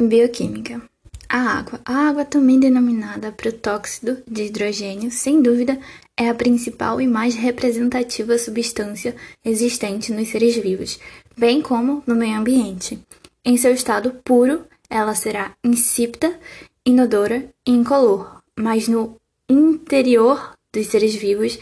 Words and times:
Bioquímica. 0.00 0.80
A 1.28 1.58
água. 1.58 1.80
A 1.84 2.08
água, 2.08 2.24
também 2.24 2.58
denominada 2.58 3.30
protóxido 3.30 4.22
de 4.26 4.44
hidrogênio, 4.44 5.10
sem 5.10 5.42
dúvida 5.42 5.78
é 6.16 6.28
a 6.30 6.34
principal 6.34 7.00
e 7.00 7.06
mais 7.06 7.34
representativa 7.34 8.38
substância 8.38 9.14
existente 9.44 10.10
nos 10.10 10.28
seres 10.28 10.56
vivos, 10.56 10.98
bem 11.36 11.60
como 11.60 12.02
no 12.06 12.14
meio 12.14 12.38
ambiente. 12.38 12.98
Em 13.44 13.56
seu 13.56 13.72
estado 13.72 14.12
puro, 14.24 14.64
ela 14.88 15.14
será 15.14 15.54
insípida, 15.62 16.38
inodora 16.86 17.48
e 17.66 17.70
incolor, 17.70 18.42
mas 18.58 18.88
no 18.88 19.16
interior 19.48 20.54
dos 20.72 20.86
seres 20.86 21.14
vivos 21.14 21.58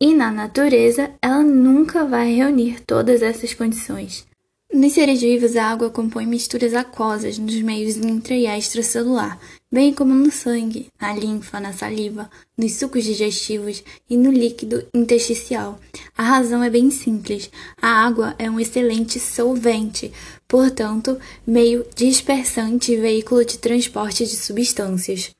e 0.00 0.14
na 0.14 0.30
natureza, 0.32 1.12
ela 1.22 1.42
nunca 1.42 2.04
vai 2.04 2.34
reunir 2.34 2.80
todas 2.84 3.22
essas 3.22 3.54
condições. 3.54 4.27
Nos 4.70 4.92
seres 4.92 5.22
vivos, 5.22 5.56
a 5.56 5.64
água 5.64 5.88
compõe 5.88 6.26
misturas 6.26 6.74
aquosas 6.74 7.38
nos 7.38 7.54
meios 7.62 7.96
intra 7.96 8.34
e 8.34 8.46
extracelular, 8.46 9.40
bem 9.72 9.94
como 9.94 10.14
no 10.14 10.30
sangue, 10.30 10.88
na 11.00 11.14
linfa, 11.14 11.58
na 11.58 11.72
saliva, 11.72 12.30
nos 12.56 12.74
sucos 12.74 13.02
digestivos 13.02 13.82
e 14.10 14.16
no 14.18 14.30
líquido 14.30 14.86
intersticial. 14.92 15.80
A 16.16 16.22
razão 16.22 16.62
é 16.62 16.68
bem 16.68 16.90
simples: 16.90 17.50
a 17.80 17.88
água 17.88 18.34
é 18.38 18.50
um 18.50 18.60
excelente 18.60 19.18
solvente, 19.18 20.12
portanto, 20.46 21.18
meio 21.46 21.86
dispersante 21.96 22.92
e 22.92 22.96
veículo 22.96 23.46
de 23.46 23.56
transporte 23.56 24.26
de 24.26 24.36
substâncias 24.36 25.30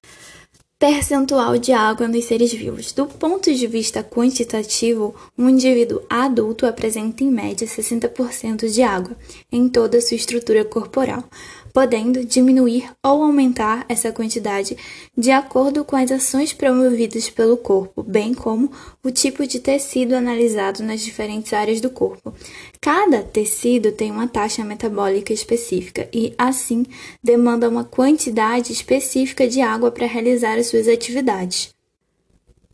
percentual 0.78 1.58
de 1.58 1.72
água 1.72 2.06
nos 2.06 2.24
seres 2.24 2.52
vivos. 2.52 2.92
Do 2.92 3.06
ponto 3.06 3.52
de 3.52 3.66
vista 3.66 4.04
quantitativo, 4.04 5.12
um 5.36 5.48
indivíduo 5.48 6.02
adulto 6.08 6.66
apresenta 6.66 7.24
em 7.24 7.30
média 7.30 7.66
60% 7.66 8.70
de 8.70 8.82
água 8.82 9.16
em 9.50 9.68
toda 9.68 9.98
a 9.98 10.00
sua 10.00 10.14
estrutura 10.14 10.64
corporal 10.64 11.24
podendo 11.72 12.24
diminuir 12.24 12.90
ou 13.02 13.22
aumentar 13.22 13.84
essa 13.88 14.12
quantidade 14.12 14.76
de 15.16 15.30
acordo 15.30 15.84
com 15.84 15.96
as 15.96 16.10
ações 16.10 16.52
promovidas 16.52 17.30
pelo 17.30 17.56
corpo, 17.56 18.02
bem 18.02 18.34
como 18.34 18.70
o 19.02 19.10
tipo 19.10 19.46
de 19.46 19.60
tecido 19.60 20.14
analisado 20.14 20.82
nas 20.82 21.00
diferentes 21.00 21.52
áreas 21.52 21.80
do 21.80 21.90
corpo. 21.90 22.34
Cada 22.80 23.22
tecido 23.22 23.92
tem 23.92 24.10
uma 24.10 24.28
taxa 24.28 24.64
metabólica 24.64 25.32
específica 25.32 26.08
e, 26.12 26.34
assim, 26.36 26.84
demanda 27.22 27.68
uma 27.68 27.84
quantidade 27.84 28.72
específica 28.72 29.46
de 29.46 29.60
água 29.60 29.90
para 29.90 30.06
realizar 30.06 30.58
as 30.58 30.66
suas 30.66 30.88
atividades. 30.88 31.77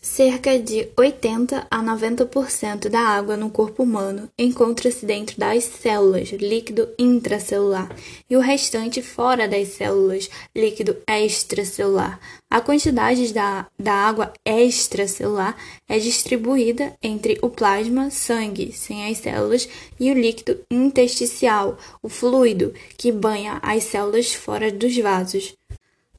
Cerca 0.05 0.58
de 0.58 0.86
80 0.98 1.66
a 1.70 1.83
90% 1.83 2.91
da 2.91 3.00
água 3.00 3.38
no 3.38 3.48
corpo 3.48 3.83
humano 3.83 4.28
encontra-se 4.38 5.06
dentro 5.06 5.38
das 5.38 5.64
células, 5.64 6.28
líquido 6.28 6.91
intracelular, 6.98 7.91
e 8.28 8.36
o 8.36 8.41
restante 8.41 9.00
fora 9.00 9.48
das 9.48 9.69
células, 9.69 10.28
líquido 10.55 10.94
extracelular. 11.08 12.20
A 12.50 12.60
quantidade 12.60 13.32
da, 13.32 13.66
da 13.78 13.94
água 13.94 14.30
extracelular 14.44 15.56
é 15.88 15.98
distribuída 15.98 16.94
entre 17.02 17.38
o 17.41 17.48
plasma, 17.48 18.10
sangue, 18.10 18.72
sem 18.72 19.10
as 19.10 19.16
células, 19.16 19.66
e 19.98 20.10
o 20.10 20.14
líquido 20.14 20.60
intersticial, 20.70 21.78
o 22.02 22.10
fluido, 22.10 22.75
que 22.98 23.10
banha 23.10 23.58
as 23.62 23.84
células 23.84 24.34
fora 24.34 24.70
dos 24.70 24.94
vasos. 24.98 25.55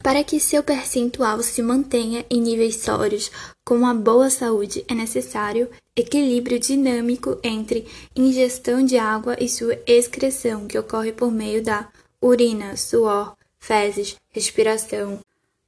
Para 0.06 0.24
que 0.24 0.40
seu 0.40 0.62
percentual 0.62 1.42
se 1.42 1.64
mantenha 1.64 2.24
em 2.30 2.40
níveis 2.40 2.76
sólidos 2.76 3.32
com 3.66 3.74
uma 3.74 3.92
boa 3.92 4.30
saúde, 4.30 4.86
é 4.88 4.94
necessário 4.94 5.68
equilíbrio 5.96 6.60
dinâmico 6.60 7.40
entre 7.44 7.88
ingestão 8.16 8.86
de 8.86 9.00
água 9.00 9.36
e 9.40 9.50
sua 9.50 9.80
excreção, 9.88 10.68
que 10.68 10.78
ocorre 10.78 11.12
por 11.12 11.32
meio 11.32 11.64
da 11.64 11.90
urina, 12.22 12.78
suor, 12.78 13.36
fezes, 13.58 14.16
respiração. 14.30 15.20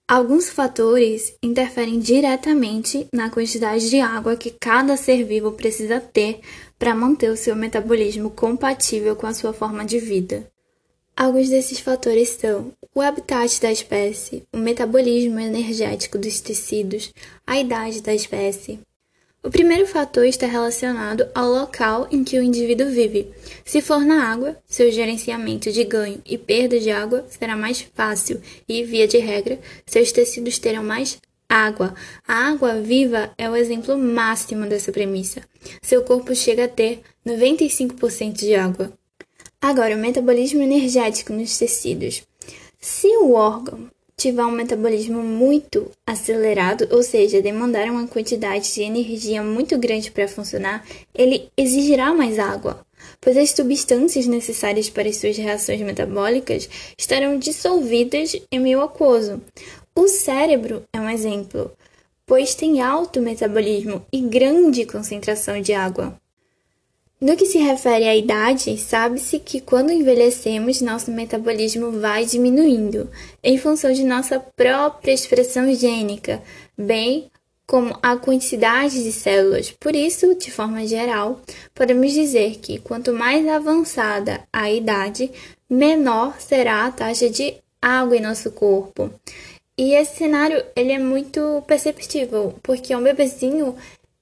Alguns 0.08 0.50
fatores 0.50 1.34
interferem 1.42 1.98
diretamente 1.98 3.08
na 3.12 3.32
quantidade 3.32 3.90
de 3.90 4.00
água 4.00 4.36
que 4.36 4.52
cada 4.52 4.96
ser 4.96 5.24
vivo 5.24 5.54
precisa 5.54 6.00
ter 6.00 6.42
para 6.78 6.94
manter 6.94 7.32
o 7.32 7.36
seu 7.36 7.56
metabolismo 7.56 8.30
compatível 8.30 9.16
com 9.16 9.26
a 9.26 9.34
sua 9.34 9.52
forma 9.52 9.84
de 9.84 9.98
vida. 9.98 10.48
Alguns 11.18 11.50
desses 11.50 11.80
fatores 11.80 12.30
são 12.30 12.72
o 12.94 13.02
habitat 13.02 13.60
da 13.60 13.72
espécie, 13.72 14.44
o 14.54 14.58
metabolismo 14.60 15.40
energético 15.40 16.16
dos 16.16 16.40
tecidos, 16.40 17.12
a 17.46 17.60
idade 17.60 18.04
da 18.04 18.14
espécie. 18.14 18.80
O 19.44 19.50
primeiro 19.50 19.88
fator 19.88 20.26
está 20.26 20.46
relacionado 20.46 21.28
ao 21.34 21.50
local 21.50 22.08
em 22.12 22.24
que 22.24 22.38
o 22.38 22.44
indivíduo 22.44 22.92
vive. 22.92 23.32
Se 23.66 23.82
for 23.82 24.06
na 24.06 24.32
água, 24.32 24.58
seu 24.68 24.92
gerenciamento 24.92 25.72
de 25.72 25.84
ganho 25.84 26.22
e 26.24 26.38
perda 26.38 26.80
de 26.80 26.92
água 26.92 27.26
será 27.28 27.58
mais 27.58 27.82
fácil 27.96 28.40
e, 28.70 28.84
via 28.84 29.08
de 29.08 29.18
regra, 29.18 29.60
seus 29.88 30.12
tecidos 30.12 30.60
terão 30.60 30.84
mais 30.84 31.18
água. 31.50 31.96
A 32.28 32.48
água 32.50 32.80
viva 32.80 33.32
é 33.40 33.50
o 33.50 33.56
exemplo 33.56 33.98
máximo 33.98 34.68
dessa 34.68 34.92
premissa. 34.92 35.42
Seu 35.82 36.04
corpo 36.04 36.36
chega 36.36 36.66
a 36.66 36.68
ter 36.68 37.02
95% 37.26 38.34
de 38.34 38.54
água. 38.54 38.94
Agora, 39.62 39.96
o 39.96 40.00
metabolismo 40.00 40.62
energético 40.62 41.34
nos 41.34 41.58
tecidos. 41.58 42.24
Se 42.80 43.08
o 43.18 43.34
órgão 43.34 43.90
tiver 44.16 44.46
um 44.46 44.52
metabolismo 44.52 45.22
muito 45.22 45.92
acelerado, 46.06 46.88
ou 46.92 47.02
seja, 47.02 47.42
demandar 47.42 47.88
uma 47.90 48.08
quantidade 48.08 48.74
de 48.74 48.82
energia 48.82 49.44
muito 49.44 49.78
grande 49.78 50.12
para 50.12 50.28
funcionar, 50.28 50.86
ele 51.14 51.50
exigirá 51.58 52.14
mais 52.14 52.40
água, 52.40 52.86
pois 53.20 53.36
as 53.36 53.52
substâncias 53.52 54.28
necessárias 54.28 54.90
para 54.90 55.10
as 55.10 55.18
suas 55.18 55.38
reações 55.38 55.82
metabólicas 55.82 56.70
estarão 56.98 57.38
dissolvidas 57.38 58.36
em 58.52 58.60
meio 58.60 58.82
aquoso. 58.82 59.42
O 59.96 60.08
cérebro 60.08 60.84
é 60.94 61.00
um 61.00 61.10
exemplo, 61.10 61.72
pois 62.28 62.54
tem 62.54 62.82
alto 62.82 63.22
metabolismo 63.22 64.06
e 64.14 64.22
grande 64.22 64.86
concentração 64.86 65.62
de 65.62 65.74
água. 65.74 66.16
No 67.20 67.36
que 67.36 67.48
se 67.48 67.58
refere 67.58 68.08
à 68.08 68.16
idade, 68.16 68.78
sabe-se 68.78 69.40
que 69.40 69.60
quando 69.60 69.92
envelhecemos, 69.92 70.82
nosso 70.82 71.12
metabolismo 71.12 72.00
vai 72.00 72.26
diminuindo, 72.26 73.10
em 73.44 73.58
função 73.58 73.92
de 73.92 74.04
nossa 74.04 74.40
própria 74.40 75.14
expressão 75.14 75.74
gênica, 75.74 76.44
bem 76.78 77.32
como 77.66 77.98
a 78.04 78.16
quantidade 78.16 79.04
de 79.04 79.12
células. 79.12 79.72
Por 79.72 79.96
isso, 79.96 80.36
de 80.36 80.52
forma 80.52 80.86
geral, 80.86 81.42
podemos 81.74 82.14
dizer 82.14 82.60
que 82.60 82.78
quanto 82.78 83.12
mais 83.12 83.48
avançada 83.48 84.44
a 84.54 84.72
idade, 84.72 85.32
menor 85.68 86.40
será 86.40 86.86
a 86.86 86.92
taxa 86.92 87.30
de 87.32 87.56
água 87.82 88.16
em 88.16 88.22
nosso 88.22 88.52
corpo. 88.52 89.12
E 89.76 89.96
esse 89.96 90.18
cenário 90.18 90.64
ele 90.76 90.92
é 90.92 91.00
muito 91.00 91.64
perceptível, 91.66 92.54
porque 92.62 92.96
um 92.96 93.02
bebezinho 93.02 93.76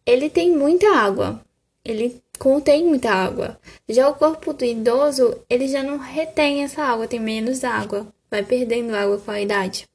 ele 0.05 0.29
tem 0.29 0.55
muita 0.55 0.95
água, 0.95 1.41
ele 1.84 2.22
contém 2.38 2.85
muita 2.85 3.12
água. 3.12 3.59
Já 3.88 4.07
o 4.09 4.16
corpo 4.16 4.53
do 4.53 4.66
idoso, 4.66 5.38
ele 5.50 5.68
já 5.68 5.81
não 5.81 5.97
retém 5.97 6.63
essa 6.63 6.84
água, 6.84 7.07
tem 7.07 7.19
menos 7.19 7.63
água, 7.63 8.07
vai 8.29 8.44
perdendo 8.44 8.96
água 8.96 9.18
com 9.18 9.31
a 9.31 9.41
idade. 9.41 9.88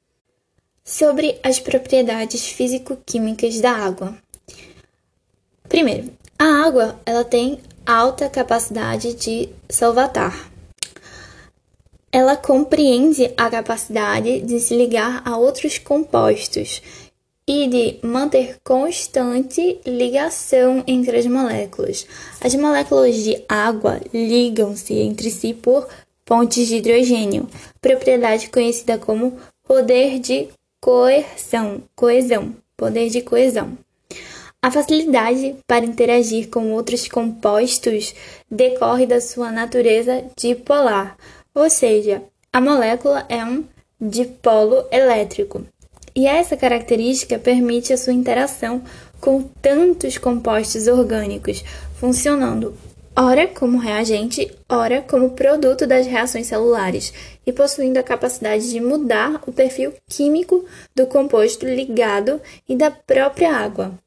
Sobre 0.83 1.39
as 1.43 1.59
propriedades 1.59 2.47
físico-químicas 2.47 3.61
da 3.61 3.71
água. 3.71 4.17
Primeiro, 5.69 6.11
a 6.37 6.65
água, 6.65 6.99
ela 7.05 7.23
tem 7.23 7.59
alta 7.85 8.29
capacidade 8.29 9.13
de 9.13 9.49
solvatar. 9.69 10.49
Ela 12.11 12.35
compreende 12.35 13.31
a 13.37 13.49
capacidade 13.49 14.41
de 14.41 14.59
se 14.59 14.75
ligar 14.75 15.21
a 15.23 15.37
outros 15.37 15.77
compostos 15.77 16.81
e 17.53 17.67
de 17.67 17.99
manter 18.01 18.59
constante 18.63 19.77
ligação 19.85 20.85
entre 20.87 21.17
as 21.17 21.25
moléculas. 21.25 22.07
As 22.39 22.55
moléculas 22.55 23.17
de 23.17 23.43
água 23.49 23.99
ligam-se 24.13 24.93
entre 24.93 25.29
si 25.29 25.53
por 25.53 25.85
pontes 26.23 26.65
de 26.65 26.77
hidrogênio, 26.77 27.49
propriedade 27.81 28.49
conhecida 28.49 28.97
como 28.97 29.37
poder 29.67 30.17
de 30.19 30.47
coerção, 30.79 31.83
coesão, 31.93 32.55
poder 32.77 33.09
de 33.09 33.21
coesão. 33.21 33.77
A 34.61 34.71
facilidade 34.71 35.57
para 35.67 35.83
interagir 35.83 36.47
com 36.49 36.71
outros 36.71 37.05
compostos 37.09 38.15
decorre 38.49 39.05
da 39.05 39.19
sua 39.19 39.51
natureza 39.51 40.23
dipolar, 40.37 41.17
ou 41.53 41.69
seja, 41.69 42.23
a 42.53 42.61
molécula 42.61 43.25
é 43.27 43.43
um 43.43 43.65
dipolo 43.99 44.85
elétrico 44.89 45.65
e 46.15 46.27
essa 46.27 46.57
característica 46.57 47.39
permite 47.39 47.93
a 47.93 47.97
sua 47.97 48.13
interação 48.13 48.81
com 49.19 49.43
tantos 49.61 50.17
compostos 50.17 50.87
orgânicos, 50.87 51.63
funcionando 51.99 52.75
ora 53.15 53.47
como 53.47 53.77
reagente, 53.77 54.51
ora 54.69 55.01
como 55.01 55.31
produto 55.31 55.85
das 55.85 56.07
reações 56.07 56.47
celulares, 56.47 57.13
e 57.45 57.51
possuindo 57.51 57.99
a 57.99 58.03
capacidade 58.03 58.69
de 58.69 58.79
mudar 58.79 59.41
o 59.45 59.51
perfil 59.51 59.93
químico 60.07 60.65
do 60.95 61.05
composto 61.05 61.65
ligado 61.65 62.41
e 62.67 62.75
da 62.75 62.89
própria 62.89 63.53
água. 63.55 63.97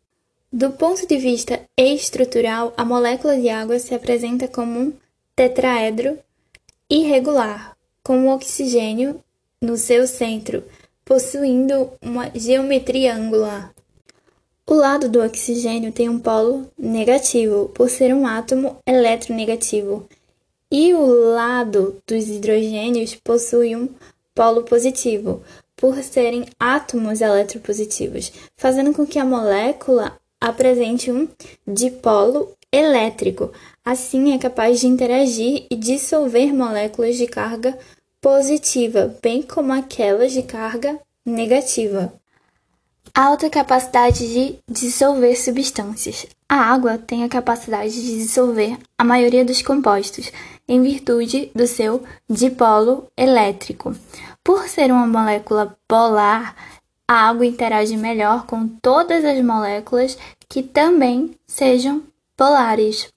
Do 0.52 0.70
ponto 0.70 1.06
de 1.06 1.18
vista 1.18 1.60
estrutural, 1.76 2.72
a 2.76 2.84
molécula 2.84 3.36
de 3.36 3.48
água 3.48 3.78
se 3.78 3.94
apresenta 3.94 4.46
como 4.46 4.80
um 4.80 4.92
tetraedro 5.34 6.18
irregular, 6.88 7.76
com 8.02 8.26
o 8.26 8.34
oxigênio 8.34 9.20
no 9.60 9.76
seu 9.76 10.06
centro, 10.06 10.62
possuindo 11.04 11.92
uma 12.00 12.30
geometria 12.34 13.14
angular. 13.14 13.74
O 14.66 14.74
lado 14.74 15.08
do 15.08 15.22
oxigênio 15.22 15.92
tem 15.92 16.08
um 16.08 16.18
polo 16.18 16.66
negativo, 16.78 17.68
por 17.74 17.90
ser 17.90 18.14
um 18.14 18.26
átomo 18.26 18.78
eletronegativo, 18.86 20.08
e 20.72 20.94
o 20.94 21.34
lado 21.34 22.02
dos 22.06 22.28
hidrogênios 22.28 23.14
possui 23.14 23.76
um 23.76 23.88
polo 24.34 24.62
positivo, 24.62 25.42
por 25.76 25.96
serem 26.02 26.46
átomos 26.58 27.20
eletropositivos, 27.20 28.32
fazendo 28.56 28.92
com 28.94 29.06
que 29.06 29.18
a 29.18 29.24
molécula 29.24 30.18
apresente 30.40 31.12
um 31.12 31.28
dipolo 31.66 32.52
elétrico. 32.72 33.52
Assim, 33.84 34.32
é 34.32 34.38
capaz 34.38 34.80
de 34.80 34.86
interagir 34.86 35.66
e 35.70 35.76
dissolver 35.76 36.54
moléculas 36.54 37.16
de 37.16 37.26
carga 37.26 37.78
positiva, 38.24 39.14
bem 39.22 39.42
como 39.42 39.70
aquelas 39.70 40.32
de 40.32 40.42
carga 40.42 40.98
negativa. 41.26 42.10
Alta 43.14 43.50
capacidade 43.50 44.26
de 44.26 44.58
dissolver 44.66 45.36
substâncias. 45.36 46.26
A 46.48 46.56
água 46.56 46.96
tem 46.96 47.22
a 47.22 47.28
capacidade 47.28 47.92
de 47.92 48.16
dissolver 48.16 48.78
a 48.96 49.04
maioria 49.04 49.44
dos 49.44 49.60
compostos, 49.60 50.32
em 50.66 50.82
virtude 50.82 51.50
do 51.54 51.66
seu 51.66 52.02
dipolo 52.26 53.08
elétrico. 53.14 53.94
Por 54.42 54.70
ser 54.70 54.90
uma 54.90 55.06
molécula 55.06 55.76
polar, 55.86 56.56
a 57.06 57.28
água 57.28 57.44
interage 57.44 57.94
melhor 57.94 58.46
com 58.46 58.66
todas 58.66 59.22
as 59.22 59.44
moléculas 59.44 60.16
que 60.48 60.62
também 60.62 61.36
sejam 61.46 62.02
polares. 62.34 63.13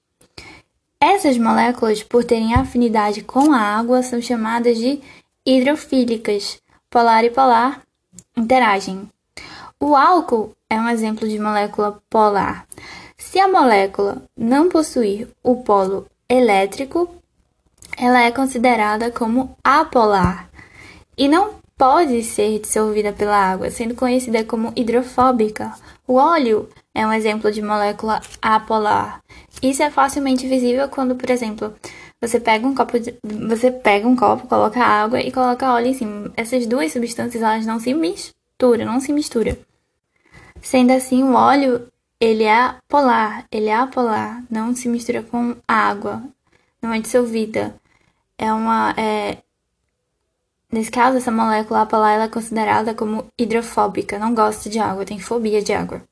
Essas 1.00 1.38
moléculas, 1.38 2.02
por 2.02 2.24
terem 2.24 2.54
afinidade 2.54 3.22
com 3.22 3.52
a 3.52 3.60
água, 3.60 4.02
são 4.02 4.20
chamadas 4.20 4.76
de 4.76 5.00
hidrofílicas. 5.46 6.60
Polar 6.90 7.24
e 7.24 7.30
polar 7.30 7.82
interagem. 8.36 9.08
O 9.78 9.94
álcool 9.94 10.52
é 10.68 10.76
um 10.76 10.88
exemplo 10.88 11.28
de 11.28 11.38
molécula 11.38 12.02
polar. 12.10 12.66
Se 13.16 13.38
a 13.38 13.46
molécula 13.46 14.22
não 14.36 14.68
possuir 14.68 15.28
o 15.42 15.62
polo 15.62 16.06
elétrico, 16.28 17.08
ela 17.96 18.22
é 18.22 18.30
considerada 18.30 19.10
como 19.10 19.56
apolar 19.62 20.48
e 21.16 21.28
não 21.28 21.54
pode 21.76 22.22
ser 22.24 22.58
dissolvida 22.58 23.12
pela 23.12 23.36
água, 23.36 23.70
sendo 23.70 23.94
conhecida 23.94 24.44
como 24.44 24.72
hidrofóbica. 24.74 25.72
O 26.06 26.14
óleo 26.14 26.68
é 26.98 27.06
um 27.06 27.12
exemplo 27.12 27.52
de 27.52 27.62
molécula 27.62 28.20
apolar. 28.42 29.22
Isso 29.62 29.84
é 29.84 29.90
facilmente 29.90 30.48
visível 30.48 30.88
quando, 30.88 31.14
por 31.14 31.30
exemplo, 31.30 31.72
você 32.20 32.40
pega 32.40 32.66
um 32.66 32.74
copo, 32.74 32.98
de, 32.98 33.14
você 33.22 33.70
pega 33.70 34.08
um 34.08 34.16
copo, 34.16 34.48
coloca 34.48 34.82
água 34.82 35.20
e 35.20 35.30
coloca 35.30 35.72
óleo 35.72 35.86
em 35.86 35.94
cima. 35.94 36.32
Essas 36.36 36.66
duas 36.66 36.92
substâncias 36.92 37.40
elas 37.40 37.64
não 37.64 37.78
se 37.78 37.94
misturam, 37.94 38.84
não 38.84 39.00
se 39.00 39.12
misturam. 39.12 39.56
Sendo 40.60 40.92
assim, 40.92 41.22
o 41.22 41.34
óleo 41.34 41.86
ele 42.20 42.42
é 42.42 42.74
polar, 42.88 43.46
ele 43.52 43.68
é 43.68 43.76
apolar, 43.76 44.42
não 44.50 44.74
se 44.74 44.88
mistura 44.88 45.22
com 45.22 45.54
água, 45.68 46.20
não 46.82 46.92
é 46.92 47.00
dissolvida. 47.00 47.76
É 48.36 48.52
uma 48.52 48.92
é, 48.96 49.38
Nesse 50.70 50.90
caso, 50.90 51.16
essa 51.16 51.30
molécula 51.30 51.82
apolar 51.82 52.20
é 52.20 52.28
considerada 52.28 52.92
como 52.92 53.26
hidrofóbica, 53.38 54.18
não 54.18 54.34
gosta 54.34 54.68
de 54.68 54.80
água, 54.80 55.04
tem 55.04 55.20
fobia 55.20 55.62
de 55.62 55.72
água. 55.72 56.02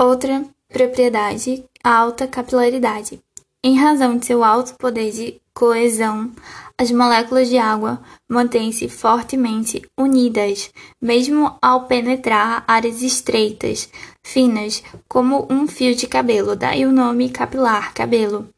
Outra 0.00 0.42
propriedade, 0.70 1.64
a 1.84 1.94
alta 1.94 2.26
capilaridade. 2.26 3.20
Em 3.62 3.76
razão 3.76 4.16
de 4.16 4.24
seu 4.24 4.42
alto 4.42 4.74
poder 4.76 5.12
de 5.12 5.38
coesão, 5.52 6.32
as 6.78 6.90
moléculas 6.90 7.48
de 7.48 7.58
água 7.58 8.02
mantêm-se 8.26 8.88
fortemente 8.88 9.82
unidas, 9.96 10.70
mesmo 11.00 11.58
ao 11.60 11.86
penetrar 11.86 12.64
áreas 12.66 13.02
estreitas, 13.02 13.90
finas, 14.24 14.82
como 15.06 15.46
um 15.50 15.68
fio 15.68 15.94
de 15.94 16.06
cabelo, 16.06 16.56
daí 16.56 16.86
o 16.86 16.90
nome 16.90 17.28
capilar, 17.28 17.92
cabelo. 17.92 18.48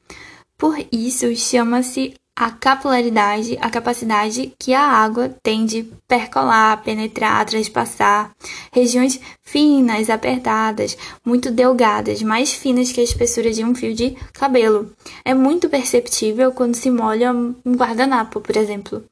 Por 0.57 0.77
isso, 0.93 1.35
chama-se 1.35 2.15
a 2.37 2.51
capilaridade, 2.51 3.57
a 3.61 3.71
capacidade 3.71 4.53
que 4.59 4.75
a 4.75 4.83
água 4.83 5.29
tem 5.43 5.65
de 5.65 5.85
percolar, 6.09 6.83
penetrar, 6.83 7.47
transpassar 7.47 8.33
regiões 8.73 9.21
finas, 9.41 10.11
apertadas, 10.11 10.99
muito 11.25 11.51
delgadas, 11.51 12.23
mais 12.23 12.53
finas 12.53 12.91
que 12.91 13.01
a 13.01 13.05
espessura 13.05 13.53
de 13.53 13.65
um 13.65 13.75
fio 13.75 13.95
de 13.95 14.17
cabelo. 14.33 14.91
É 15.25 15.33
muito 15.33 15.69
perceptível 15.69 16.51
quando 16.51 16.75
se 16.75 16.91
molha 16.91 17.33
um 17.33 17.75
guardanapo, 17.77 18.41
por 18.41 18.57
exemplo. 18.57 19.05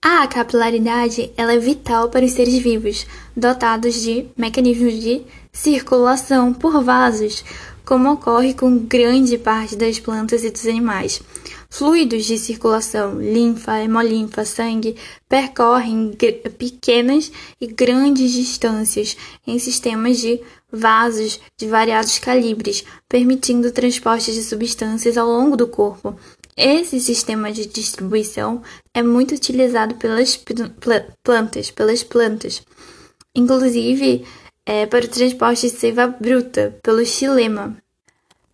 A 0.00 0.26
capilaridade 0.26 1.30
ela 1.36 1.52
é 1.52 1.58
vital 1.58 2.08
para 2.08 2.24
os 2.24 2.32
seres 2.32 2.56
vivos, 2.62 3.06
dotados 3.36 4.00
de 4.00 4.26
mecanismos 4.36 4.94
de 4.94 5.22
circulação 5.52 6.54
por 6.54 6.82
vasos, 6.82 7.44
como 7.84 8.12
ocorre 8.12 8.54
com 8.54 8.78
grande 8.78 9.36
parte 9.36 9.74
das 9.74 9.98
plantas 9.98 10.44
e 10.44 10.50
dos 10.50 10.66
animais. 10.66 11.20
Fluidos 11.70 12.24
de 12.24 12.38
circulação, 12.38 13.20
linfa, 13.20 13.78
hemolinfa, 13.78 14.44
sangue, 14.44 14.96
percorrem 15.28 16.16
pequenas 16.58 17.30
e 17.60 17.66
grandes 17.66 18.32
distâncias 18.32 19.16
em 19.46 19.58
sistemas 19.58 20.18
de 20.18 20.40
vasos 20.72 21.38
de 21.58 21.66
variados 21.66 22.18
calibres, 22.18 22.84
permitindo 23.06 23.68
o 23.68 23.72
transporte 23.72 24.32
de 24.32 24.42
substâncias 24.42 25.18
ao 25.18 25.28
longo 25.28 25.56
do 25.56 25.68
corpo. 25.68 26.18
Esse 26.56 26.98
sistema 26.98 27.52
de 27.52 27.66
distribuição 27.66 28.62
é 28.92 29.02
muito 29.02 29.34
utilizado 29.34 29.94
pelas 29.96 30.42
plantas, 31.22 31.70
pelas 31.70 32.02
plantas, 32.02 32.62
inclusive 33.34 34.24
é, 34.66 34.86
para 34.86 35.04
o 35.04 35.08
transporte 35.08 35.70
de 35.70 35.76
seiva 35.76 36.06
bruta, 36.06 36.76
pelo 36.82 37.04
xilema. 37.04 37.76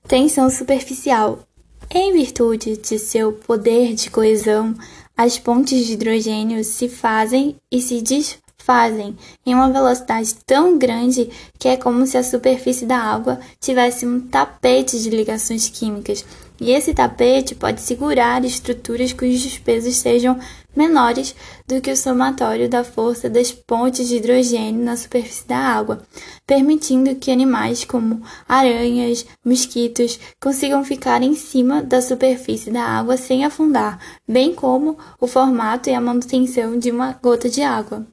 Tensão 0.07 0.51
superficial 0.51 1.47
em 1.95 2.13
virtude 2.13 2.77
de 2.77 2.99
seu 2.99 3.33
poder 3.33 3.95
de 3.95 4.11
coesão, 4.11 4.75
as 5.17 5.39
pontes 5.39 5.87
de 5.87 5.93
hidrogênio 5.93 6.65
se 6.65 6.89
fazem 6.89 7.55
e 7.71 7.81
se 7.81 8.03
desfazem 8.03 9.17
em 9.47 9.55
uma 9.55 9.71
velocidade 9.71 10.35
tão 10.45 10.77
grande 10.77 11.31
que 11.57 11.69
é 11.69 11.77
como 11.77 12.05
se 12.05 12.19
a 12.19 12.25
superfície 12.25 12.85
da 12.85 12.99
água 12.99 13.39
tivesse 13.61 14.05
um 14.05 14.21
tapete 14.21 15.01
de 15.01 15.09
ligações 15.09 15.69
químicas, 15.69 16.25
e 16.61 16.73
esse 16.73 16.93
tapete 16.93 17.55
pode 17.55 17.81
segurar 17.81 18.45
estruturas 18.45 19.13
cujos 19.13 19.57
pesos 19.59 19.95
sejam 19.95 20.37
menores 20.77 21.35
do 21.67 21.81
que 21.81 21.91
o 21.91 21.97
somatório 21.97 22.69
da 22.69 22.85
força 22.85 23.29
das 23.29 23.53
pontes 23.53 24.09
de 24.09 24.17
hidrogênio 24.17 24.85
na 24.85 24.97
superfície 24.97 25.47
da 25.47 25.59
água, 25.59 26.03
permitindo 26.47 27.15
que 27.17 27.31
animais 27.31 27.85
como 27.85 28.23
aranhas, 28.49 29.27
mosquitos 29.45 30.19
consigam 30.41 30.85
ficar 30.85 31.23
em 31.23 31.35
cima 31.35 31.83
da 31.83 32.01
superfície 32.01 32.71
da 32.71 32.83
água 32.83 33.17
sem 33.17 33.45
afundar, 33.45 33.99
bem 34.29 34.55
como 34.55 34.99
o 35.21 35.27
formato 35.27 35.89
e 35.89 35.95
a 35.95 36.01
manutenção 36.01 36.79
de 36.79 36.91
uma 36.91 37.13
gota 37.13 37.49
de 37.49 37.63
água. 37.63 38.07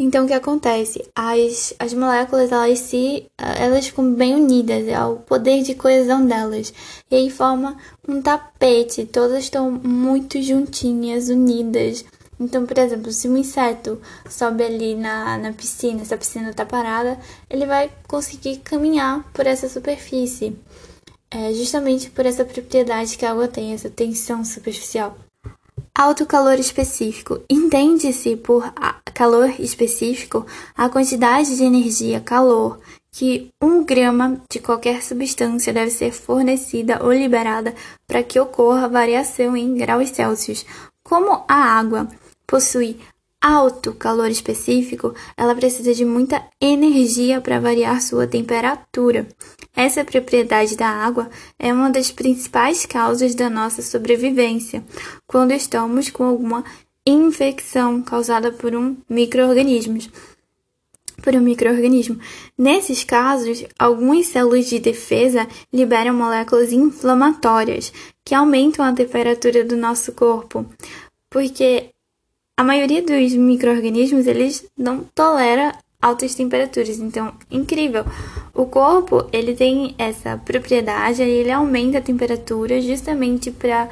Então, 0.00 0.24
o 0.24 0.28
que 0.28 0.32
acontece? 0.32 1.04
As, 1.12 1.74
as 1.76 1.92
moléculas, 1.92 2.52
elas 2.52 2.78
se, 2.78 3.26
elas 3.36 3.88
ficam 3.88 4.14
bem 4.14 4.36
unidas, 4.36 4.86
é 4.86 5.04
o 5.04 5.16
poder 5.16 5.60
de 5.64 5.74
coesão 5.74 6.24
delas. 6.24 6.72
E 7.10 7.16
aí 7.16 7.28
forma 7.28 7.76
um 8.06 8.22
tapete, 8.22 9.04
todas 9.04 9.42
estão 9.42 9.72
muito 9.72 10.40
juntinhas, 10.40 11.28
unidas. 11.28 12.04
Então, 12.38 12.64
por 12.64 12.78
exemplo, 12.78 13.10
se 13.10 13.28
um 13.28 13.36
inseto 13.36 14.00
sobe 14.30 14.62
ali 14.62 14.94
na, 14.94 15.36
na 15.36 15.52
piscina, 15.52 16.02
essa 16.02 16.16
piscina 16.16 16.50
está 16.50 16.64
parada, 16.64 17.18
ele 17.50 17.66
vai 17.66 17.90
conseguir 18.06 18.58
caminhar 18.58 19.24
por 19.32 19.48
essa 19.48 19.68
superfície. 19.68 20.56
É 21.28 21.52
justamente 21.52 22.08
por 22.08 22.24
essa 22.24 22.44
propriedade 22.44 23.18
que 23.18 23.26
a 23.26 23.32
água 23.32 23.48
tem, 23.48 23.72
essa 23.72 23.90
tensão 23.90 24.44
superficial. 24.44 25.18
Alto 25.92 26.24
calor 26.24 26.60
específico. 26.60 27.40
Entende-se 27.50 28.36
por 28.36 28.72
calor 29.18 29.52
específico 29.58 30.46
a 30.76 30.88
quantidade 30.88 31.56
de 31.56 31.64
energia 31.64 32.20
calor 32.20 32.78
que 33.10 33.50
um 33.60 33.84
grama 33.84 34.40
de 34.48 34.60
qualquer 34.60 35.02
substância 35.02 35.72
deve 35.72 35.90
ser 35.90 36.12
fornecida 36.12 37.02
ou 37.02 37.12
liberada 37.12 37.74
para 38.06 38.22
que 38.22 38.38
ocorra 38.38 38.86
variação 38.86 39.56
em 39.56 39.74
graus 39.74 40.10
Celsius. 40.10 40.64
Como 41.02 41.44
a 41.48 41.56
água 41.56 42.06
possui 42.46 43.00
alto 43.40 43.92
calor 43.92 44.30
específico, 44.30 45.12
ela 45.36 45.52
precisa 45.52 45.92
de 45.92 46.04
muita 46.04 46.40
energia 46.60 47.40
para 47.40 47.58
variar 47.58 48.00
sua 48.00 48.24
temperatura. 48.24 49.26
Essa 49.74 50.04
propriedade 50.04 50.76
da 50.76 50.88
água 50.88 51.28
é 51.58 51.72
uma 51.72 51.90
das 51.90 52.12
principais 52.12 52.86
causas 52.86 53.34
da 53.34 53.50
nossa 53.50 53.82
sobrevivência 53.82 54.84
quando 55.26 55.50
estamos 55.50 56.08
com 56.08 56.22
alguma 56.22 56.64
infecção 57.08 58.02
causada 58.02 58.52
por 58.52 58.74
um 58.74 58.96
microorganismo. 59.08 59.98
Por 61.22 61.34
um 61.34 61.40
microorganismo. 61.40 62.18
Nesses 62.56 63.02
casos, 63.02 63.64
algumas 63.78 64.26
células 64.26 64.66
de 64.66 64.78
defesa 64.78 65.48
liberam 65.72 66.14
moléculas 66.14 66.72
inflamatórias 66.72 67.92
que 68.24 68.34
aumentam 68.34 68.84
a 68.84 68.92
temperatura 68.92 69.64
do 69.64 69.76
nosso 69.76 70.12
corpo, 70.12 70.64
porque 71.28 71.90
a 72.56 72.64
maioria 72.64 73.02
dos 73.02 73.34
micro-organismos, 73.34 74.26
eles 74.26 74.66
não 74.76 75.04
tolera 75.14 75.76
altas 76.02 76.34
temperaturas. 76.34 76.98
Então, 76.98 77.32
incrível. 77.50 78.04
O 78.54 78.66
corpo, 78.66 79.28
ele 79.32 79.54
tem 79.54 79.94
essa 79.98 80.36
propriedade, 80.38 81.22
ele 81.22 81.50
aumenta 81.50 81.98
a 81.98 82.02
temperatura 82.02 82.80
justamente 82.80 83.50
para 83.50 83.84
uh, 83.84 83.88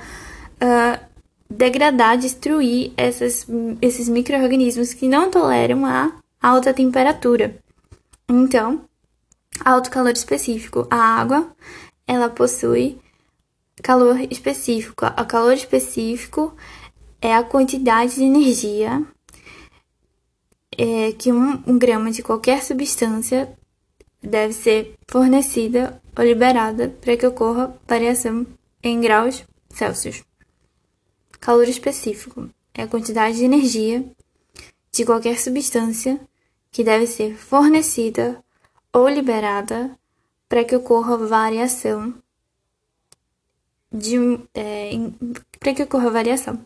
ah, 0.61 1.01
degradar, 1.49 2.19
destruir 2.19 2.93
essas, 2.97 3.47
esses 3.81 4.09
micro-organismos 4.09 4.93
que 4.93 5.09
não 5.09 5.31
toleram 5.31 5.87
a 5.87 6.13
alta 6.41 6.75
temperatura. 6.75 7.59
Então, 8.29 8.85
alto 9.65 9.91
calor 9.91 10.13
específico. 10.13 10.87
A 10.91 10.97
água, 10.97 11.51
ela 12.07 12.29
possui 12.29 12.99
calor 13.83 14.21
específico. 14.31 15.05
A 15.05 15.25
calor 15.25 15.53
específico 15.53 16.55
é 17.21 17.35
a 17.35 17.43
quantidade 17.43 18.17
de 18.17 18.25
energia 18.25 19.03
é, 20.77 21.13
que 21.13 21.33
um, 21.33 21.63
um 21.67 21.79
grama 21.79 22.11
de 22.11 22.23
qualquer 22.23 22.63
substância 22.63 23.57
deve 24.23 24.53
ser 24.53 24.95
fornecida 25.09 26.01
ou 26.17 26.25
liberada 26.25 26.89
para 27.01 27.17
que 27.17 27.27
ocorra 27.27 27.75
variação 27.87 28.47
em 28.83 29.01
graus 29.01 29.45
Celsius. 29.71 30.23
Calor 31.47 31.69
específico 31.69 32.51
é 32.75 32.83
a 32.83 32.89
quantidade 32.89 33.37
de 33.37 33.45
energia 33.45 34.05
de 34.91 35.05
qualquer 35.05 35.39
substância 35.39 36.21
que 36.73 36.83
deve 36.83 37.07
ser 37.07 37.37
fornecida 37.37 38.43
ou 38.93 39.09
liberada 39.09 39.97
para 40.49 40.65
que 40.65 40.75
ocorra 40.75 41.17
variação 41.17 42.13
de 43.93 44.17
é, 44.53 44.91
para 45.61 45.73
que 45.73 45.85
ocorra 45.85 46.11
variação. 46.11 46.59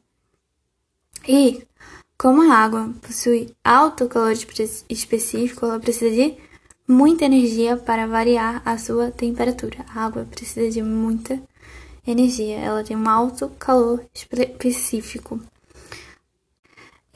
E 1.28 1.62
como 2.16 2.40
a 2.50 2.54
água 2.54 2.90
possui 3.02 3.54
alto 3.62 4.08
calor 4.08 4.32
específico, 4.88 5.66
ela 5.66 5.78
precisa 5.78 6.10
de 6.10 6.38
muita 6.88 7.26
energia 7.26 7.76
para 7.76 8.06
variar 8.06 8.62
a 8.64 8.78
sua 8.78 9.10
temperatura. 9.10 9.84
A 9.94 10.06
água 10.06 10.24
precisa 10.24 10.70
de 10.70 10.82
muita 10.82 11.38
energia, 12.06 12.58
ela 12.58 12.84
tem 12.84 12.96
um 12.96 13.08
alto 13.08 13.48
calor 13.58 14.04
específico. 14.14 15.40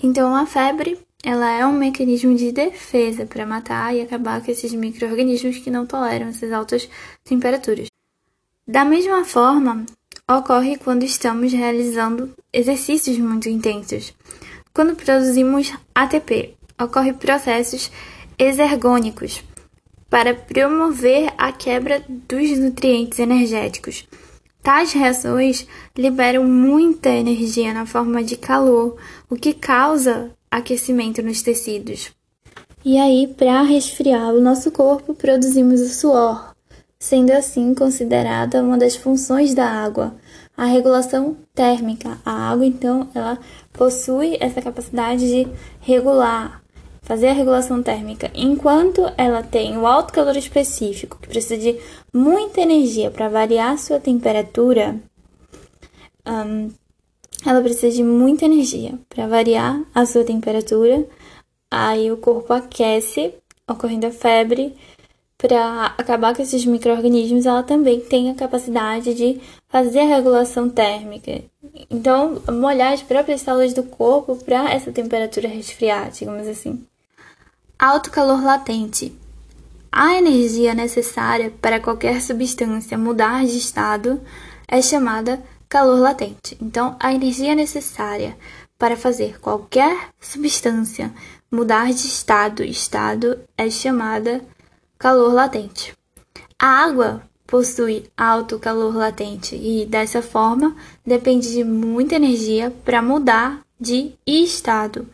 Então, 0.02 0.34
a 0.36 0.44
febre, 0.46 0.98
ela 1.22 1.50
é 1.50 1.64
um 1.66 1.72
mecanismo 1.72 2.36
de 2.36 2.52
defesa 2.52 3.24
para 3.24 3.46
matar 3.46 3.94
e 3.94 4.02
acabar 4.02 4.42
com 4.42 4.50
esses 4.50 4.74
micro-organismos 4.74 5.58
que 5.58 5.70
não 5.70 5.86
toleram 5.86 6.28
essas 6.28 6.52
altas 6.52 6.88
temperaturas. 7.24 7.88
Da 8.66 8.84
mesma 8.84 9.24
forma, 9.24 9.86
ocorre 10.28 10.76
quando 10.76 11.02
estamos 11.02 11.52
realizando 11.52 12.34
exercícios 12.52 13.18
muito 13.18 13.48
intensos. 13.48 14.12
Quando 14.72 14.96
produzimos 14.96 15.72
ATP, 15.94 16.54
ocorrem 16.80 17.14
processos 17.14 17.90
exergônicos 18.38 19.42
para 20.10 20.34
promover 20.34 21.32
a 21.38 21.52
quebra 21.52 22.04
dos 22.08 22.58
nutrientes 22.58 23.18
energéticos. 23.18 24.06
Tais 24.64 24.94
reações 24.94 25.66
liberam 25.94 26.42
muita 26.42 27.10
energia 27.10 27.74
na 27.74 27.84
forma 27.84 28.24
de 28.24 28.34
calor, 28.34 28.96
o 29.28 29.36
que 29.36 29.52
causa 29.52 30.30
aquecimento 30.50 31.22
nos 31.22 31.42
tecidos. 31.42 32.10
E 32.82 32.96
aí, 32.96 33.26
para 33.26 33.60
resfriar 33.60 34.32
o 34.32 34.40
nosso 34.40 34.72
corpo, 34.72 35.12
produzimos 35.14 35.82
o 35.82 35.88
suor, 35.90 36.54
sendo 36.98 37.32
assim 37.32 37.74
considerada 37.74 38.62
uma 38.62 38.78
das 38.78 38.96
funções 38.96 39.52
da 39.52 39.68
água, 39.68 40.16
a 40.56 40.64
regulação 40.64 41.36
térmica. 41.54 42.16
A 42.24 42.50
água, 42.50 42.64
então, 42.64 43.06
ela 43.14 43.38
possui 43.70 44.38
essa 44.40 44.62
capacidade 44.62 45.28
de 45.28 45.46
regular, 45.82 46.63
fazer 47.04 47.28
a 47.28 47.32
regulação 47.32 47.82
térmica. 47.82 48.30
Enquanto 48.34 49.02
ela 49.16 49.42
tem 49.42 49.78
o 49.78 49.86
alto 49.86 50.12
calor 50.12 50.36
específico, 50.36 51.18
que 51.20 51.28
precisa 51.28 51.58
de 51.58 51.78
muita 52.12 52.62
energia 52.62 53.10
para 53.10 53.28
variar 53.28 53.78
sua 53.78 54.00
temperatura, 54.00 54.96
um, 56.26 56.70
ela 57.46 57.60
precisa 57.60 57.94
de 57.94 58.02
muita 58.02 58.46
energia 58.46 58.98
para 59.08 59.26
variar 59.26 59.82
a 59.94 60.06
sua 60.06 60.24
temperatura. 60.24 61.06
Aí 61.70 62.10
o 62.10 62.16
corpo 62.16 62.52
aquece, 62.52 63.34
ocorrendo 63.68 64.06
a 64.06 64.10
febre, 64.10 64.74
para 65.36 65.86
acabar 65.98 66.34
com 66.34 66.40
esses 66.40 66.64
micro-organismos, 66.64 67.44
ela 67.44 67.62
também 67.62 68.00
tem 68.00 68.30
a 68.30 68.34
capacidade 68.34 69.12
de 69.12 69.40
fazer 69.68 70.00
a 70.00 70.16
regulação 70.16 70.70
térmica. 70.70 71.42
Então, 71.90 72.40
molhar 72.50 72.94
as 72.94 73.02
próprias 73.02 73.42
células 73.42 73.74
do 73.74 73.82
corpo 73.82 74.36
para 74.36 74.72
essa 74.72 74.90
temperatura 74.90 75.48
resfriar, 75.48 76.10
digamos 76.10 76.48
assim. 76.48 76.86
Alto 77.78 78.10
calor 78.10 78.42
latente. 78.42 79.12
A 79.90 80.14
energia 80.14 80.74
necessária 80.74 81.52
para 81.60 81.80
qualquer 81.80 82.22
substância 82.22 82.96
mudar 82.96 83.44
de 83.44 83.58
estado 83.58 84.20
é 84.68 84.80
chamada 84.80 85.42
calor 85.68 85.98
latente. 85.98 86.56
Então, 86.62 86.96
a 87.00 87.12
energia 87.12 87.54
necessária 87.54 88.36
para 88.78 88.96
fazer 88.96 89.40
qualquer 89.40 90.10
substância 90.20 91.12
mudar 91.50 91.86
de 91.86 92.06
estado, 92.06 92.62
estado 92.62 93.40
é 93.58 93.68
chamada 93.68 94.40
calor 94.96 95.32
latente. 95.32 95.92
A 96.56 96.84
água 96.84 97.22
possui 97.44 98.04
alto 98.16 98.58
calor 98.60 98.94
latente 98.94 99.56
e, 99.56 99.84
dessa 99.84 100.22
forma, 100.22 100.76
depende 101.04 101.52
de 101.52 101.64
muita 101.64 102.14
energia 102.14 102.72
para 102.84 103.02
mudar 103.02 103.60
de 103.80 104.12
estado. 104.24 105.08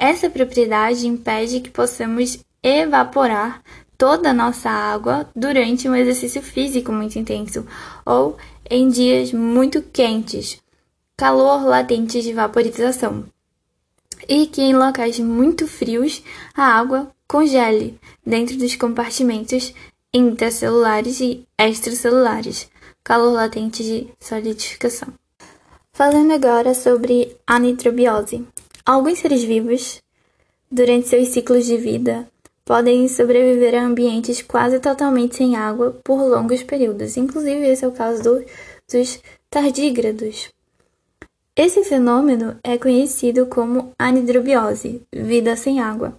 Essa 0.00 0.30
propriedade 0.30 1.06
impede 1.06 1.60
que 1.60 1.68
possamos 1.68 2.38
evaporar 2.62 3.62
toda 3.98 4.30
a 4.30 4.34
nossa 4.34 4.70
água 4.70 5.28
durante 5.36 5.86
um 5.86 5.94
exercício 5.94 6.40
físico 6.40 6.90
muito 6.90 7.18
intenso 7.18 7.66
ou 8.06 8.38
em 8.70 8.88
dias 8.88 9.30
muito 9.30 9.82
quentes, 9.82 10.58
calor 11.18 11.66
latente 11.66 12.22
de 12.22 12.32
vaporização, 12.32 13.26
e 14.26 14.46
que 14.46 14.62
em 14.62 14.74
locais 14.74 15.18
muito 15.18 15.68
frios 15.68 16.22
a 16.54 16.64
água 16.64 17.10
congele 17.28 18.00
dentro 18.24 18.56
dos 18.56 18.74
compartimentos 18.76 19.74
intracelulares 20.14 21.20
e 21.20 21.46
extracelulares, 21.58 22.70
calor 23.04 23.34
latente 23.34 23.84
de 23.84 24.08
solidificação. 24.18 25.12
Falando 25.92 26.32
agora 26.32 26.72
sobre 26.72 27.36
a 27.46 27.58
nitrobiose. 27.58 28.46
Alguns 28.90 29.20
seres 29.20 29.44
vivos, 29.44 30.02
durante 30.68 31.06
seus 31.06 31.28
ciclos 31.28 31.64
de 31.64 31.76
vida, 31.76 32.28
podem 32.64 33.06
sobreviver 33.06 33.76
a 33.76 33.86
ambientes 33.86 34.42
quase 34.42 34.80
totalmente 34.80 35.36
sem 35.36 35.54
água 35.54 35.96
por 36.02 36.20
longos 36.20 36.64
períodos. 36.64 37.16
Inclusive, 37.16 37.68
esse 37.68 37.84
é 37.84 37.86
o 37.86 37.92
caso 37.92 38.20
do, 38.20 38.44
dos 38.92 39.20
tardígrados. 39.48 40.50
Esse 41.54 41.84
fenômeno 41.84 42.58
é 42.64 42.76
conhecido 42.76 43.46
como 43.46 43.92
anidrobiose, 43.96 45.00
vida 45.12 45.54
sem 45.54 45.78
água. 45.78 46.16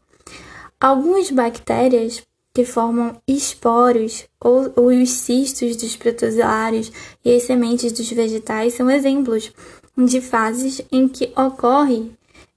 Algumas 0.79 1.29
bactérias 1.29 2.23
que 2.53 2.63
formam 2.63 3.17
esporos 3.27 4.29
ou, 4.39 4.71
ou 4.77 4.85
os 4.87 5.09
cistos 5.09 5.75
dos 5.75 5.97
protozoários 5.97 6.89
e 7.25 7.35
as 7.35 7.43
sementes 7.43 7.91
dos 7.91 8.09
vegetais 8.09 8.75
são 8.75 8.89
exemplos 8.89 9.51
de 9.97 10.21
fases 10.21 10.81
em 10.89 11.09
que 11.09 11.33
ocorre 11.35 12.11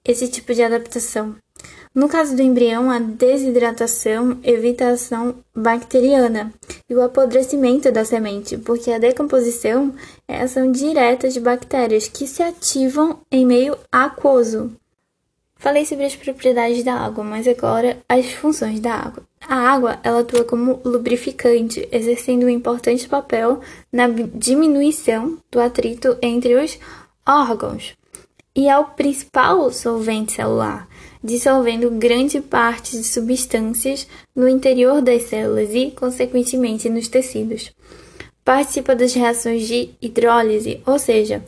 esse 0.04 0.28
tipo 0.28 0.52
de 0.54 0.62
adaptação. 0.62 1.34
No 1.94 2.08
caso 2.08 2.34
do 2.34 2.42
embrião, 2.42 2.90
a 2.90 2.98
desidratação 2.98 4.38
evita 4.42 4.86
a 4.86 4.90
ação 4.90 5.36
bacteriana 5.54 6.52
e 6.90 6.94
o 6.94 7.00
apodrecimento 7.00 7.90
da 7.92 8.04
semente, 8.04 8.58
porque 8.58 8.90
a 8.90 8.98
decomposição 8.98 9.94
é 10.26 10.40
a 10.40 10.44
ação 10.44 10.72
direta 10.72 11.28
de 11.28 11.40
bactérias 11.40 12.08
que 12.08 12.26
se 12.26 12.42
ativam 12.42 13.20
em 13.30 13.46
meio 13.46 13.76
aquoso. 13.92 14.72
Falei 15.56 15.86
sobre 15.86 16.04
as 16.04 16.16
propriedades 16.16 16.84
da 16.84 16.94
água, 16.94 17.24
mas 17.24 17.46
agora 17.48 17.96
as 18.08 18.26
funções 18.32 18.80
da 18.80 18.92
água. 18.92 19.22
A 19.40 19.54
água 19.54 19.98
ela 20.02 20.20
atua 20.20 20.44
como 20.44 20.80
lubrificante, 20.84 21.88
exercendo 21.90 22.44
um 22.44 22.50
importante 22.50 23.08
papel 23.08 23.60
na 23.90 24.08
diminuição 24.08 25.38
do 25.50 25.60
atrito 25.60 26.18
entre 26.20 26.54
os 26.56 26.78
órgãos. 27.26 27.94
E 28.56 28.68
é 28.68 28.78
o 28.78 28.84
principal 28.84 29.70
solvente 29.72 30.32
celular, 30.32 30.88
dissolvendo 31.22 31.90
grande 31.90 32.40
parte 32.40 32.96
de 32.96 33.02
substâncias 33.02 34.06
no 34.34 34.48
interior 34.48 35.02
das 35.02 35.22
células 35.22 35.70
e, 35.74 35.90
consequentemente, 35.90 36.88
nos 36.88 37.08
tecidos. 37.08 37.72
Participa 38.44 38.94
das 38.94 39.12
reações 39.14 39.66
de 39.66 39.90
hidrólise, 40.00 40.80
ou 40.86 40.98
seja, 40.98 41.42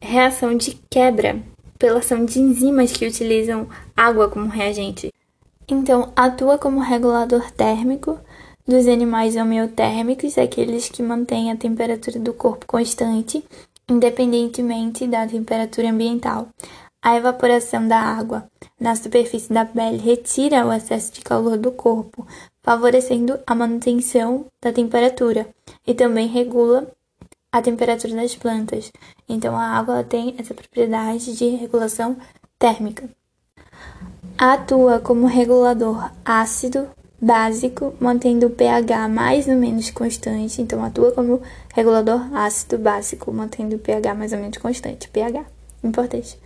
reação 0.00 0.56
de 0.56 0.78
quebra 0.88 1.42
pela 1.78 1.98
ação 1.98 2.24
de 2.24 2.38
enzimas 2.40 2.92
que 2.92 3.06
utilizam 3.06 3.68
água 3.96 4.28
como 4.28 4.46
reagente. 4.46 5.12
Então, 5.68 6.12
atua 6.14 6.56
como 6.56 6.80
regulador 6.80 7.50
térmico 7.50 8.18
dos 8.66 8.86
animais 8.86 9.36
homeotérmicos, 9.36 10.38
aqueles 10.38 10.88
que 10.88 11.02
mantêm 11.02 11.50
a 11.50 11.56
temperatura 11.56 12.18
do 12.18 12.32
corpo 12.32 12.64
constante, 12.66 13.44
independentemente 13.88 15.06
da 15.06 15.26
temperatura 15.26 15.90
ambiental. 15.90 16.48
A 17.02 17.16
evaporação 17.16 17.86
da 17.86 17.98
água 17.98 18.48
na 18.80 18.96
superfície 18.96 19.52
da 19.52 19.64
pele 19.64 19.98
retira 19.98 20.66
o 20.66 20.72
excesso 20.72 21.12
de 21.12 21.20
calor 21.20 21.58
do 21.58 21.70
corpo, 21.70 22.26
favorecendo 22.62 23.38
a 23.46 23.54
manutenção 23.54 24.46
da 24.60 24.72
temperatura 24.72 25.46
e 25.86 25.92
também 25.92 26.26
regula 26.26 26.90
a 27.52 27.60
temperatura 27.60 28.14
das 28.14 28.34
plantas. 28.34 28.90
Então, 29.28 29.56
a 29.56 29.64
água 29.64 30.02
tem 30.02 30.34
essa 30.38 30.54
propriedade 30.54 31.36
de 31.36 31.50
regulação 31.50 32.16
térmica. 32.58 33.08
Atua 34.36 34.98
como 34.98 35.26
regulador 35.26 36.10
ácido 36.24 36.88
básico, 37.20 37.94
mantendo 38.00 38.46
o 38.46 38.50
pH 38.50 39.08
mais 39.08 39.46
ou 39.46 39.54
menos 39.54 39.90
constante. 39.90 40.60
Então, 40.60 40.82
atua 40.84 41.12
como 41.12 41.40
regulador 41.74 42.32
ácido 42.34 42.78
básico, 42.78 43.32
mantendo 43.32 43.76
o 43.76 43.78
pH 43.78 44.14
mais 44.14 44.32
ou 44.32 44.38
menos 44.38 44.58
constante. 44.58 45.08
pH, 45.08 45.44
importante. 45.82 46.38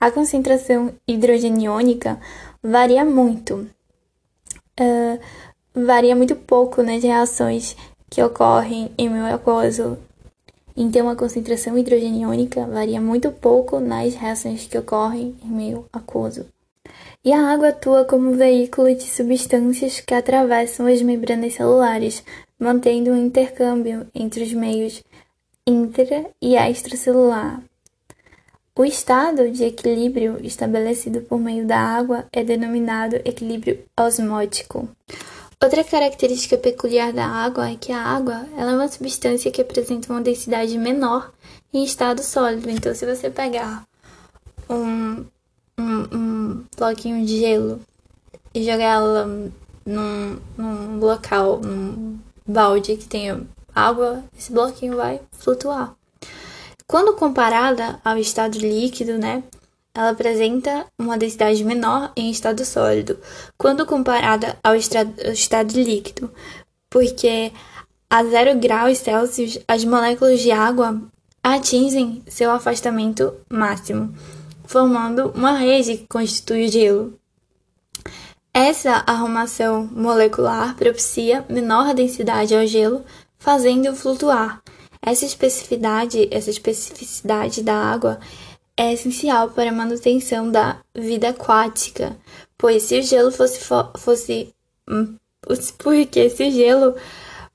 A 0.00 0.10
concentração 0.10 0.92
hidrogeniônica 1.06 2.18
varia 2.62 3.04
muito. 3.04 3.68
Uh, 4.78 5.18
varia 5.74 6.14
muito 6.14 6.36
pouco 6.36 6.82
nas 6.82 7.02
reações 7.02 7.76
que 8.08 8.22
ocorrem 8.22 8.90
em 8.96 9.10
meio 9.10 9.26
aquoso. 9.26 9.98
Então, 10.76 11.08
a 11.08 11.16
concentração 11.16 11.76
hidrogeniônica 11.76 12.64
varia 12.66 13.00
muito 13.00 13.32
pouco 13.32 13.80
nas 13.80 14.14
reações 14.14 14.66
que 14.66 14.78
ocorrem 14.78 15.34
em 15.44 15.48
meio 15.48 15.86
aquoso. 15.92 16.46
E 17.24 17.32
a 17.32 17.50
água 17.50 17.70
atua 17.70 18.04
como 18.04 18.36
veículo 18.36 18.94
de 18.94 19.02
substâncias 19.02 20.00
que 20.00 20.14
atravessam 20.14 20.86
as 20.86 21.02
membranas 21.02 21.54
celulares, 21.54 22.22
mantendo 22.58 23.10
um 23.10 23.26
intercâmbio 23.26 24.06
entre 24.14 24.42
os 24.44 24.52
meios 24.52 25.02
intra 25.66 26.26
e 26.40 26.56
extracelular. 26.56 27.62
O 28.78 28.84
estado 28.84 29.50
de 29.50 29.64
equilíbrio 29.64 30.38
estabelecido 30.42 31.22
por 31.22 31.40
meio 31.40 31.66
da 31.66 31.78
água 31.78 32.26
é 32.30 32.44
denominado 32.44 33.16
equilíbrio 33.24 33.82
osmótico. 33.98 34.88
Outra 35.62 35.82
característica 35.82 36.58
peculiar 36.58 37.12
da 37.14 37.26
água 37.26 37.70
é 37.70 37.76
que 37.76 37.90
a 37.90 38.02
água 38.02 38.46
é 38.54 38.64
uma 38.66 38.86
substância 38.88 39.50
que 39.50 39.62
apresenta 39.62 40.12
uma 40.12 40.20
densidade 40.20 40.76
menor 40.76 41.32
em 41.72 41.82
estado 41.82 42.22
sólido. 42.22 42.68
Então, 42.68 42.94
se 42.94 43.06
você 43.06 43.30
pegar 43.30 43.86
um, 44.68 45.24
um, 45.78 46.02
um 46.12 46.64
bloquinho 46.76 47.24
de 47.24 47.40
gelo 47.40 47.80
e 48.54 48.62
jogar 48.62 48.96
ela 48.96 49.50
num, 49.86 50.38
num 50.58 50.98
local, 50.98 51.60
num 51.60 52.18
balde 52.46 52.96
que 52.96 53.06
tenha 53.06 53.42
água, 53.74 54.24
esse 54.36 54.52
bloquinho 54.52 54.96
vai 54.96 55.20
flutuar. 55.32 55.94
Quando 56.86 57.14
comparada 57.14 58.00
ao 58.04 58.16
estado 58.16 58.58
líquido, 58.58 59.18
né, 59.18 59.42
ela 59.94 60.10
apresenta 60.10 60.86
uma 60.98 61.18
densidade 61.18 61.64
menor 61.64 62.12
em 62.14 62.30
estado 62.30 62.64
sólido, 62.64 63.18
quando 63.58 63.86
comparada 63.86 64.58
ao 64.62 64.74
estado 64.74 65.72
líquido, 65.74 66.30
porque 66.88 67.50
a 68.08 68.22
0 68.22 68.58
graus 68.60 68.98
Celsius 68.98 69.58
as 69.66 69.84
moléculas 69.84 70.40
de 70.40 70.52
água 70.52 71.00
atingem 71.42 72.22
seu 72.28 72.50
afastamento 72.50 73.34
máximo, 73.50 74.14
formando 74.64 75.32
uma 75.34 75.52
rede 75.52 75.96
que 75.96 76.06
constitui 76.06 76.66
o 76.66 76.70
gelo. 76.70 77.18
Essa 78.58 79.04
arrumação 79.06 79.86
molecular 79.92 80.74
propicia 80.76 81.44
menor 81.46 81.92
densidade 81.92 82.56
ao 82.56 82.66
gelo, 82.66 83.04
fazendo-o 83.38 83.94
flutuar, 83.94 84.62
essa 85.02 85.26
especificidade, 85.26 86.26
essa 86.30 86.48
especificidade 86.48 87.62
da 87.62 87.74
água 87.74 88.18
é 88.74 88.94
essencial 88.94 89.50
para 89.50 89.68
a 89.68 89.74
manutenção 89.74 90.50
da 90.50 90.78
vida 90.94 91.28
aquática, 91.28 92.16
pois 92.56 92.84
se 92.84 92.98
o 92.98 93.02
gelo 93.02 93.30
fosse, 93.30 93.60
fosse 93.98 94.54
hum, 94.88 95.16
porque 95.76 96.30
se 96.30 96.48
o 96.48 96.50
gelo 96.50 96.94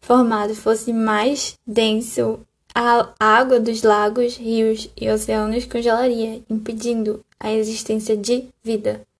formado 0.01 0.53
fosse 0.53 0.93
mais 0.93 1.57
denso, 1.65 2.41
a 2.75 3.09
água 3.19 3.59
dos 3.59 3.81
lagos, 3.81 4.37
rios 4.37 4.87
e 4.95 5.09
oceanos 5.09 5.65
congelaria, 5.65 6.43
impedindo 6.47 7.25
a 7.39 7.51
existência 7.51 8.15
de 8.15 8.49
vida. 8.63 9.01